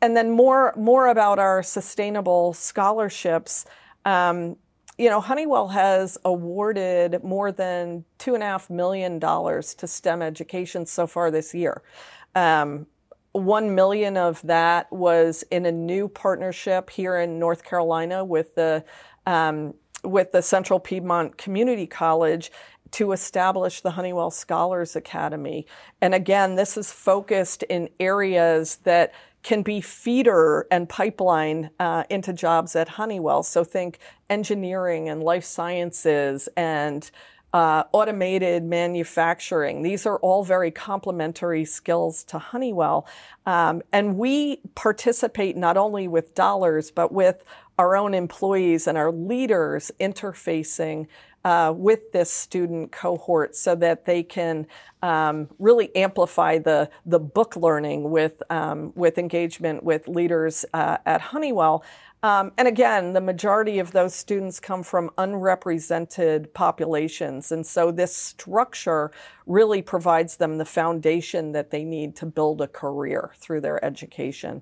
and 0.01 0.15
then 0.15 0.31
more 0.31 0.73
more 0.77 1.07
about 1.07 1.39
our 1.39 1.61
sustainable 1.61 2.53
scholarships 2.53 3.65
um, 4.05 4.55
you 4.97 5.09
know, 5.09 5.19
Honeywell 5.19 5.69
has 5.69 6.17
awarded 6.25 7.23
more 7.23 7.51
than 7.51 8.05
two 8.17 8.35
and 8.35 8.43
a 8.43 8.45
half 8.45 8.69
million 8.69 9.19
dollars 9.19 9.73
to 9.75 9.87
STEM 9.87 10.21
education 10.21 10.85
so 10.85 11.07
far 11.07 11.31
this 11.31 11.53
year. 11.53 11.81
Um, 12.35 12.85
one 13.31 13.73
million 13.73 14.17
of 14.17 14.41
that 14.43 14.91
was 14.91 15.43
in 15.51 15.65
a 15.65 15.71
new 15.71 16.07
partnership 16.07 16.89
here 16.89 17.17
in 17.17 17.39
North 17.39 17.63
Carolina 17.63 18.23
with 18.23 18.55
the 18.55 18.83
um, 19.25 19.73
with 20.03 20.31
the 20.31 20.41
Central 20.41 20.79
Piedmont 20.79 21.37
Community 21.37 21.87
College 21.87 22.51
to 22.91 23.11
establish 23.11 23.81
the 23.81 23.91
Honeywell 23.91 24.31
Scholars 24.31 24.95
Academy. 24.95 25.65
And 26.01 26.13
again, 26.13 26.55
this 26.55 26.77
is 26.77 26.91
focused 26.91 27.63
in 27.63 27.89
areas 27.99 28.77
that 28.83 29.13
can 29.43 29.63
be 29.63 29.81
feeder 29.81 30.67
and 30.69 30.87
pipeline 30.87 31.71
uh, 31.79 32.03
into 32.09 32.31
jobs 32.31 32.75
at 32.75 32.89
Honeywell. 32.89 33.43
So 33.43 33.63
think 33.63 33.97
engineering 34.29 35.09
and 35.09 35.23
life 35.23 35.43
sciences 35.43 36.47
and 36.55 37.09
uh, 37.53 37.83
automated 37.91 38.63
manufacturing. 38.63 39.81
These 39.81 40.05
are 40.05 40.17
all 40.19 40.43
very 40.43 40.71
complementary 40.71 41.65
skills 41.65 42.23
to 42.25 42.39
Honeywell. 42.39 43.05
Um, 43.45 43.81
and 43.91 44.17
we 44.17 44.61
participate 44.75 45.57
not 45.57 45.75
only 45.75 46.07
with 46.07 46.33
dollars, 46.33 46.91
but 46.91 47.11
with 47.11 47.43
our 47.77 47.95
own 47.95 48.13
employees 48.13 48.87
and 48.87 48.97
our 48.97 49.11
leaders 49.11 49.91
interfacing 49.99 51.07
uh, 51.43 51.73
with 51.75 52.11
this 52.11 52.31
student 52.31 52.91
cohort 52.91 53.55
so 53.55 53.75
that 53.75 54.05
they 54.05 54.23
can 54.23 54.67
um, 55.01 55.49
really 55.57 55.95
amplify 55.95 56.57
the 56.57 56.89
the 57.05 57.19
book 57.19 57.55
learning 57.55 58.11
with 58.11 58.43
um, 58.49 58.91
with 58.95 59.17
engagement 59.17 59.83
with 59.83 60.07
leaders 60.07 60.65
uh, 60.73 60.97
at 61.05 61.21
Honeywell. 61.21 61.83
Um, 62.23 62.51
and 62.55 62.67
again, 62.67 63.13
the 63.13 63.21
majority 63.21 63.79
of 63.79 63.93
those 63.93 64.13
students 64.13 64.59
come 64.59 64.83
from 64.83 65.09
unrepresented 65.17 66.53
populations. 66.53 67.51
And 67.51 67.65
so 67.65 67.91
this 67.91 68.15
structure 68.15 69.11
really 69.47 69.81
provides 69.81 70.37
them 70.37 70.59
the 70.59 70.65
foundation 70.65 71.51
that 71.53 71.71
they 71.71 71.83
need 71.83 72.15
to 72.17 72.27
build 72.27 72.61
a 72.61 72.67
career 72.67 73.31
through 73.37 73.61
their 73.61 73.83
education. 73.83 74.61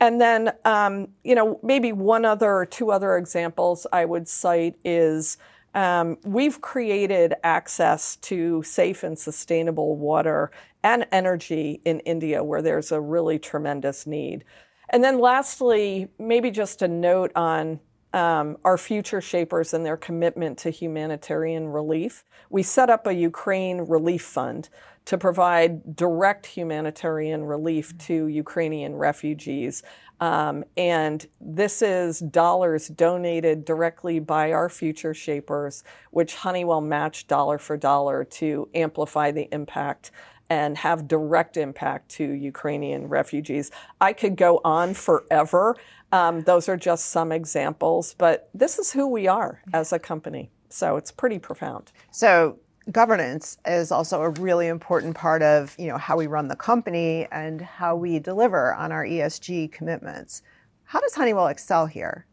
And 0.00 0.20
then, 0.20 0.52
um, 0.64 1.08
you 1.22 1.36
know, 1.36 1.60
maybe 1.62 1.92
one 1.92 2.24
other 2.24 2.52
or 2.52 2.66
two 2.66 2.90
other 2.90 3.16
examples 3.16 3.86
I 3.92 4.04
would 4.04 4.28
cite 4.28 4.76
is 4.84 5.38
um, 5.74 6.18
we've 6.24 6.60
created 6.60 7.34
access 7.44 8.16
to 8.16 8.62
safe 8.62 9.02
and 9.02 9.18
sustainable 9.18 9.96
water 9.96 10.50
and 10.82 11.06
energy 11.12 11.80
in 11.84 12.00
India 12.00 12.42
where 12.42 12.62
there's 12.62 12.92
a 12.92 13.00
really 13.00 13.38
tremendous 13.38 14.06
need. 14.06 14.44
And 14.90 15.04
then 15.04 15.18
lastly, 15.18 16.08
maybe 16.18 16.50
just 16.50 16.82
a 16.82 16.88
note 16.88 17.32
on 17.36 17.80
um, 18.12 18.56
our 18.64 18.78
future 18.78 19.20
shapers 19.20 19.74
and 19.74 19.84
their 19.84 19.96
commitment 19.96 20.58
to 20.58 20.70
humanitarian 20.70 21.68
relief. 21.68 22.24
We 22.48 22.62
set 22.62 22.88
up 22.88 23.06
a 23.06 23.12
Ukraine 23.12 23.82
relief 23.82 24.22
fund 24.22 24.70
to 25.08 25.16
provide 25.16 25.96
direct 25.96 26.44
humanitarian 26.44 27.42
relief 27.42 27.96
to 27.96 28.26
Ukrainian 28.26 28.94
refugees. 28.94 29.82
Um, 30.20 30.64
and 30.76 31.26
this 31.40 31.80
is 31.80 32.18
dollars 32.18 32.88
donated 32.88 33.64
directly 33.64 34.20
by 34.20 34.52
our 34.52 34.68
future 34.68 35.14
shapers, 35.14 35.82
which 36.10 36.34
Honeywell 36.34 36.82
matched 36.82 37.26
dollar 37.26 37.56
for 37.56 37.78
dollar 37.78 38.22
to 38.22 38.68
amplify 38.74 39.30
the 39.30 39.48
impact 39.50 40.10
and 40.50 40.76
have 40.76 41.08
direct 41.08 41.56
impact 41.56 42.10
to 42.10 42.24
Ukrainian 42.24 43.08
refugees. 43.08 43.70
I 44.02 44.12
could 44.12 44.36
go 44.36 44.60
on 44.62 44.92
forever. 44.92 45.74
Um, 46.12 46.42
those 46.42 46.68
are 46.68 46.76
just 46.76 47.06
some 47.06 47.32
examples, 47.32 48.14
but 48.18 48.50
this 48.52 48.78
is 48.78 48.92
who 48.92 49.06
we 49.06 49.26
are 49.26 49.62
as 49.72 49.90
a 49.90 49.98
company. 49.98 50.50
So 50.68 50.98
it's 50.98 51.10
pretty 51.10 51.38
profound. 51.38 51.92
So 52.10 52.58
governance 52.90 53.58
is 53.66 53.92
also 53.92 54.22
a 54.22 54.30
really 54.30 54.68
important 54.68 55.14
part 55.14 55.42
of 55.42 55.74
you 55.78 55.88
know 55.88 55.98
how 55.98 56.16
we 56.16 56.26
run 56.26 56.48
the 56.48 56.56
company 56.56 57.26
and 57.30 57.60
how 57.60 57.96
we 57.96 58.18
deliver 58.18 58.74
on 58.74 58.92
our 58.92 59.04
ESG 59.04 59.70
commitments. 59.72 60.42
How 60.84 61.00
does 61.00 61.14
Honeywell 61.14 61.48
excel 61.48 61.86
here? 61.86 62.26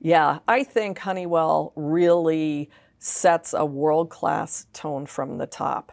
Yeah, 0.00 0.38
I 0.48 0.64
think 0.64 0.98
Honeywell 0.98 1.72
really 1.76 2.70
sets 2.98 3.52
a 3.52 3.66
world-class 3.66 4.66
tone 4.72 5.04
from 5.04 5.36
the 5.36 5.46
top. 5.46 5.92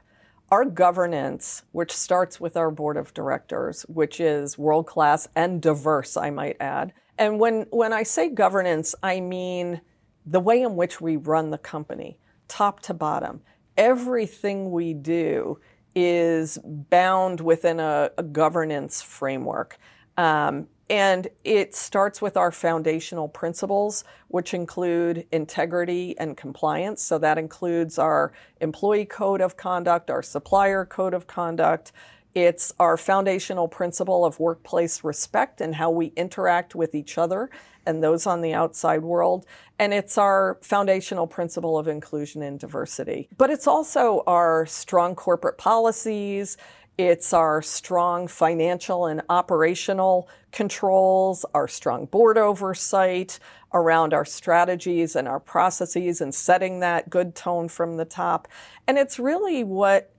Our 0.50 0.64
governance, 0.66 1.64
which 1.72 1.92
starts 1.92 2.40
with 2.40 2.56
our 2.56 2.72
board 2.72 2.98
of 2.98 3.14
directors, 3.14 3.84
which 3.84 4.20
is 4.20 4.58
world-class 4.58 5.28
and 5.36 5.62
diverse, 5.62 6.16
I 6.16 6.30
might 6.30 6.58
add. 6.60 6.94
And 7.18 7.40
when 7.40 7.68
when 7.72 7.94
I 7.94 8.04
say 8.04 8.30
governance, 8.30 8.96
I 9.04 9.20
mean 9.20 9.82
the 10.26 10.40
way 10.40 10.62
in 10.62 10.76
which 10.76 11.02
we 11.02 11.18
run 11.18 11.50
the 11.50 11.58
company, 11.58 12.18
top 12.48 12.80
to 12.82 12.94
bottom 12.94 13.42
everything 13.78 14.72
we 14.72 14.94
do 14.94 15.60
is 15.96 16.58
bound 16.64 17.42
within 17.42 17.80
a, 17.80 18.12
a 18.18 18.24
governance 18.24 19.02
framework. 19.02 19.78
Um, 20.18 20.68
and 20.90 21.30
it 21.46 21.74
starts 21.74 22.22
with 22.22 22.36
our 22.36 22.52
foundational 22.52 23.30
principles, 23.30 24.04
which 24.28 24.54
include 24.54 25.26
integrity 25.32 26.18
and 26.18 26.36
compliance. 26.36 27.02
So 27.02 27.18
that 27.20 27.38
includes 27.38 27.98
our 27.98 28.34
employee 28.60 29.06
code 29.06 29.40
of 29.40 29.56
conduct, 29.56 30.10
our 30.10 30.22
supplier 30.22 30.86
code 30.86 31.14
of 31.14 31.28
conduct, 31.28 31.94
it's 32.34 32.74
our 32.80 32.96
foundational 32.96 33.68
principle 33.68 34.24
of 34.24 34.40
workplace 34.40 35.04
respect 35.04 35.60
and 35.60 35.76
how 35.76 35.92
we 35.92 36.08
interact 36.16 36.76
with 36.76 36.96
each 36.96 37.18
other 37.18 37.50
and 37.86 38.04
those 38.04 38.26
on 38.28 38.42
the 38.42 38.54
outside 38.54 39.02
world. 39.02 39.46
And 39.80 39.94
it's 39.94 40.18
our 40.18 40.58
foundational 40.62 41.28
principle 41.28 41.78
of 41.78 41.88
inclusion 41.88 42.42
and 42.42 42.60
diversity. 42.60 43.30
But 43.38 43.50
it's 43.50 43.68
also 43.68 44.24
our 44.28 44.66
strong 44.66 45.16
corporate 45.16 45.58
policies. 45.58 46.58
It's 46.98 47.34
our 47.34 47.62
strong 47.62 48.28
financial 48.28 49.08
and 49.08 49.22
operational 49.30 50.30
controls, 50.52 51.46
our 51.54 51.68
strong 51.68 52.06
board 52.06 52.38
oversight 52.38 53.40
around 53.74 54.14
our 54.14 54.26
strategies 54.26 55.16
and 55.16 55.28
our 55.28 55.40
processes 55.40 56.22
and 56.22 56.36
setting 56.36 56.82
that 56.82 57.10
good 57.10 57.34
tone 57.34 57.68
from 57.70 57.98
the 57.98 58.06
top. 58.06 58.48
And 58.88 58.98
it's 58.98 59.18
really 59.18 59.64
what 59.64 60.14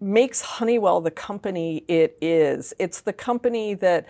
makes 0.00 0.40
Honeywell 0.40 1.00
the 1.00 1.10
company 1.10 1.84
it 1.88 2.16
is. 2.20 2.72
It's 2.78 3.00
the 3.00 3.12
company 3.12 3.74
that 3.74 4.06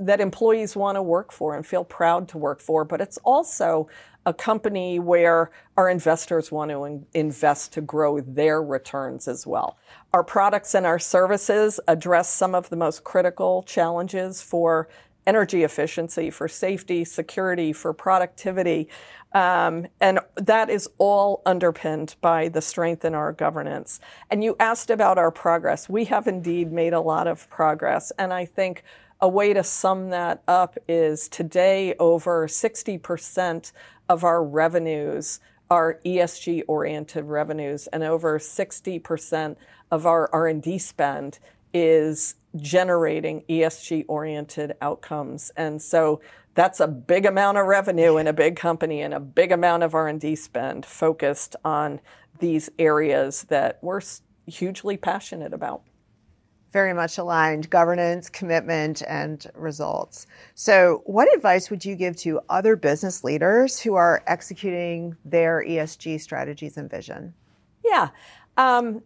that 0.00 0.20
employees 0.20 0.74
want 0.74 0.96
to 0.96 1.02
work 1.02 1.30
for 1.30 1.54
and 1.54 1.64
feel 1.64 1.84
proud 1.84 2.28
to 2.28 2.38
work 2.38 2.60
for, 2.60 2.84
but 2.84 3.00
it's 3.00 3.18
also 3.18 3.88
a 4.26 4.34
company 4.34 4.98
where 4.98 5.50
our 5.76 5.88
investors 5.88 6.50
want 6.50 6.70
to 6.70 6.84
in- 6.84 7.06
invest 7.14 7.72
to 7.72 7.80
grow 7.80 8.20
their 8.20 8.62
returns 8.62 9.28
as 9.28 9.46
well. 9.46 9.78
Our 10.12 10.24
products 10.24 10.74
and 10.74 10.84
our 10.84 10.98
services 10.98 11.78
address 11.86 12.28
some 12.28 12.54
of 12.54 12.68
the 12.68 12.76
most 12.76 13.04
critical 13.04 13.62
challenges 13.62 14.42
for 14.42 14.88
energy 15.28 15.62
efficiency, 15.62 16.30
for 16.30 16.48
safety, 16.48 17.04
security, 17.04 17.70
for 17.72 17.92
productivity. 17.92 18.88
Um, 19.34 19.86
and 20.00 20.20
that 20.36 20.70
is 20.70 20.88
all 20.96 21.42
underpinned 21.44 22.16
by 22.22 22.48
the 22.48 22.62
strength 22.62 23.04
in 23.04 23.14
our 23.14 23.32
governance. 23.32 24.00
And 24.30 24.42
you 24.42 24.56
asked 24.58 24.88
about 24.88 25.18
our 25.18 25.30
progress. 25.30 25.86
We 25.86 26.06
have 26.06 26.26
indeed 26.26 26.72
made 26.72 26.94
a 26.94 27.00
lot 27.00 27.26
of 27.28 27.48
progress. 27.50 28.10
And 28.18 28.32
I 28.32 28.46
think 28.46 28.82
a 29.20 29.28
way 29.28 29.52
to 29.52 29.62
sum 29.62 30.08
that 30.10 30.42
up 30.48 30.78
is 30.88 31.28
today 31.28 31.94
over 31.98 32.48
60% 32.48 33.72
of 34.08 34.24
our 34.24 34.42
revenues 34.42 35.40
are 35.70 36.00
ESG 36.06 36.62
oriented 36.66 37.24
revenues 37.24 37.86
and 37.88 38.02
over 38.02 38.38
60% 38.38 39.56
of 39.90 40.06
our 40.06 40.30
R&D 40.32 40.78
spend 40.78 41.38
is 41.74 42.36
generating 42.60 43.42
ESG 43.48 44.04
oriented 44.08 44.74
outcomes. 44.80 45.50
And 45.56 45.80
so 45.80 46.20
that's 46.54 46.80
a 46.80 46.88
big 46.88 47.26
amount 47.26 47.58
of 47.58 47.66
revenue 47.66 48.16
in 48.16 48.26
a 48.26 48.32
big 48.32 48.56
company 48.56 49.00
and 49.02 49.14
a 49.14 49.20
big 49.20 49.52
amount 49.52 49.82
of 49.82 49.94
R&D 49.94 50.36
spend 50.36 50.84
focused 50.84 51.56
on 51.64 52.00
these 52.38 52.70
areas 52.78 53.44
that 53.44 53.78
we're 53.82 54.00
hugely 54.46 54.96
passionate 54.96 55.52
about 55.52 55.82
very 56.72 56.92
much 56.92 57.16
aligned 57.18 57.70
governance, 57.70 58.28
commitment, 58.28 59.02
and 59.08 59.46
results. 59.54 60.26
So, 60.54 61.02
what 61.06 61.32
advice 61.34 61.70
would 61.70 61.84
you 61.84 61.96
give 61.96 62.16
to 62.18 62.40
other 62.48 62.76
business 62.76 63.24
leaders 63.24 63.80
who 63.80 63.94
are 63.94 64.22
executing 64.26 65.16
their 65.24 65.64
ESG 65.66 66.20
strategies 66.20 66.76
and 66.76 66.90
vision? 66.90 67.34
Yeah. 67.84 68.10
Um, 68.56 69.02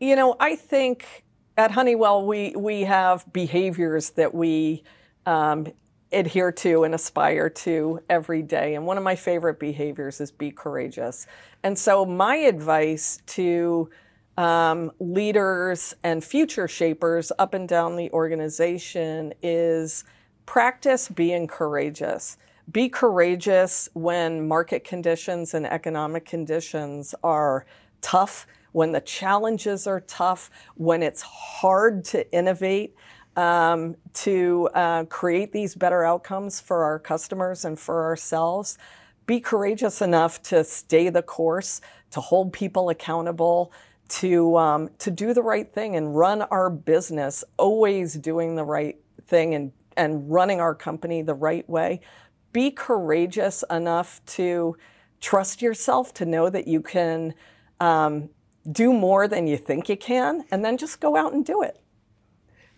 you 0.00 0.16
know, 0.16 0.36
I 0.40 0.56
think 0.56 1.24
at 1.58 1.72
Honeywell, 1.72 2.24
we, 2.24 2.54
we 2.56 2.82
have 2.82 3.30
behaviors 3.32 4.10
that 4.10 4.32
we 4.32 4.84
um, 5.26 5.66
adhere 6.12 6.52
to 6.52 6.84
and 6.84 6.94
aspire 6.94 7.50
to 7.50 8.00
every 8.08 8.42
day. 8.42 8.76
And 8.76 8.86
one 8.86 8.96
of 8.96 9.02
my 9.02 9.16
favorite 9.16 9.58
behaviors 9.58 10.20
is 10.20 10.30
be 10.30 10.52
courageous. 10.52 11.26
And 11.64 11.76
so, 11.76 12.06
my 12.06 12.36
advice 12.36 13.20
to 13.26 13.90
um, 14.36 14.92
leaders 15.00 15.96
and 16.04 16.22
future 16.22 16.68
shapers 16.68 17.32
up 17.40 17.54
and 17.54 17.68
down 17.68 17.96
the 17.96 18.08
organization 18.12 19.34
is 19.42 20.04
practice 20.46 21.08
being 21.08 21.48
courageous. 21.48 22.38
Be 22.70 22.88
courageous 22.88 23.88
when 23.94 24.46
market 24.46 24.84
conditions 24.84 25.54
and 25.54 25.66
economic 25.66 26.24
conditions 26.24 27.16
are 27.24 27.66
tough, 28.00 28.46
when 28.78 28.92
the 28.92 29.00
challenges 29.00 29.88
are 29.88 29.98
tough, 29.98 30.50
when 30.76 31.02
it's 31.02 31.22
hard 31.22 32.04
to 32.04 32.18
innovate. 32.32 32.94
Um, 33.36 33.94
to 34.14 34.68
uh, 34.74 35.04
create 35.04 35.52
these 35.52 35.76
better 35.76 36.02
outcomes 36.04 36.60
for 36.60 36.82
our 36.82 36.98
customers 36.98 37.64
and 37.64 37.78
for 37.78 38.04
ourselves. 38.04 38.78
Be 39.26 39.38
courageous 39.38 40.02
enough 40.02 40.42
to 40.50 40.64
stay 40.64 41.08
the 41.08 41.22
course, 41.22 41.80
to 42.10 42.20
hold 42.20 42.52
people 42.52 42.88
accountable, 42.88 43.72
to 44.20 44.56
um, 44.56 44.90
to 44.98 45.10
do 45.12 45.32
the 45.34 45.42
right 45.42 45.72
thing 45.72 45.94
and 45.94 46.16
run 46.16 46.42
our 46.42 46.68
business, 46.68 47.44
always 47.58 48.14
doing 48.14 48.56
the 48.56 48.64
right 48.64 48.98
thing 49.28 49.54
and 49.54 49.70
and 49.96 50.28
running 50.28 50.60
our 50.60 50.74
company 50.74 51.22
the 51.22 51.34
right 51.34 51.68
way. 51.68 52.00
Be 52.52 52.72
courageous 52.72 53.62
enough 53.70 54.20
to 54.38 54.76
trust 55.20 55.62
yourself 55.62 56.12
to 56.14 56.24
know 56.26 56.50
that 56.50 56.66
you 56.66 56.80
can 56.80 57.34
um, 57.78 58.30
do 58.70 58.92
more 58.92 59.28
than 59.28 59.46
you 59.46 59.56
think 59.56 59.88
you 59.88 59.96
can, 59.96 60.44
and 60.50 60.64
then 60.64 60.76
just 60.76 61.00
go 61.00 61.16
out 61.16 61.32
and 61.32 61.44
do 61.44 61.62
it. 61.62 61.80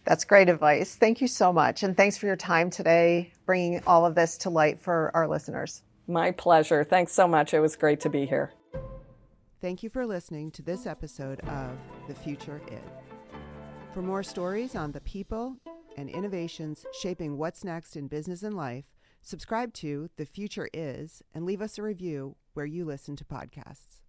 That's 0.04 0.24
great 0.24 0.48
advice. 0.48 0.94
Thank 0.94 1.20
you 1.20 1.28
so 1.28 1.52
much. 1.52 1.82
And 1.82 1.96
thanks 1.96 2.16
for 2.16 2.26
your 2.26 2.36
time 2.36 2.70
today, 2.70 3.32
bringing 3.44 3.82
all 3.86 4.06
of 4.06 4.14
this 4.14 4.38
to 4.38 4.50
light 4.50 4.80
for 4.80 5.10
our 5.14 5.28
listeners. 5.28 5.82
My 6.06 6.30
pleasure. 6.30 6.84
Thanks 6.84 7.12
so 7.12 7.28
much. 7.28 7.54
It 7.54 7.60
was 7.60 7.76
great 7.76 8.00
to 8.00 8.08
be 8.08 8.26
here. 8.26 8.52
Thank 9.60 9.82
you 9.82 9.90
for 9.90 10.06
listening 10.06 10.50
to 10.52 10.62
this 10.62 10.86
episode 10.86 11.40
of 11.40 11.76
The 12.08 12.14
Future 12.14 12.62
Is. 12.68 12.80
For 13.92 14.00
more 14.00 14.22
stories 14.22 14.74
on 14.74 14.92
the 14.92 15.02
people 15.02 15.56
and 15.96 16.08
innovations 16.08 16.86
shaping 16.98 17.36
what's 17.36 17.62
next 17.62 17.94
in 17.94 18.08
business 18.08 18.42
and 18.42 18.56
life, 18.56 18.84
subscribe 19.20 19.74
to 19.74 20.08
The 20.16 20.24
Future 20.24 20.70
Is 20.72 21.22
and 21.34 21.44
leave 21.44 21.60
us 21.60 21.76
a 21.76 21.82
review 21.82 22.36
where 22.54 22.66
you 22.66 22.86
listen 22.86 23.16
to 23.16 23.24
podcasts. 23.24 23.98